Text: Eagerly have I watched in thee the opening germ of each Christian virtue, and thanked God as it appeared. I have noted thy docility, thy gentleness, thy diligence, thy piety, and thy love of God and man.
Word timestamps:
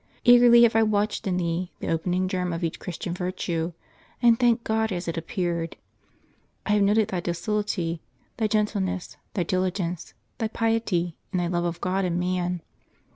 Eagerly 0.23 0.63
have 0.63 0.75
I 0.75 0.81
watched 0.81 1.27
in 1.27 1.37
thee 1.37 1.71
the 1.79 1.89
opening 1.89 2.27
germ 2.27 2.51
of 2.51 2.63
each 2.63 2.79
Christian 2.79 3.13
virtue, 3.13 3.73
and 4.19 4.39
thanked 4.39 4.63
God 4.63 4.91
as 4.91 5.07
it 5.07 5.15
appeared. 5.15 5.75
I 6.65 6.71
have 6.71 6.81
noted 6.81 7.09
thy 7.09 7.19
docility, 7.19 8.01
thy 8.37 8.47
gentleness, 8.47 9.17
thy 9.35 9.43
diligence, 9.43 10.15
thy 10.39 10.47
piety, 10.47 11.17
and 11.31 11.39
thy 11.39 11.45
love 11.45 11.65
of 11.65 11.81
God 11.81 12.03
and 12.03 12.19
man. 12.19 12.63